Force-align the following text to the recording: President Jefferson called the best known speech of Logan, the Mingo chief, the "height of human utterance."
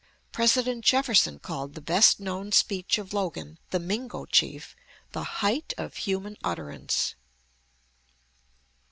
President 0.31 0.83
Jefferson 0.83 1.37
called 1.37 1.75
the 1.75 1.79
best 1.79 2.19
known 2.19 2.51
speech 2.51 2.97
of 2.97 3.13
Logan, 3.13 3.59
the 3.69 3.77
Mingo 3.77 4.25
chief, 4.25 4.75
the 5.11 5.21
"height 5.41 5.75
of 5.77 5.95
human 5.95 6.37
utterance." 6.43 7.13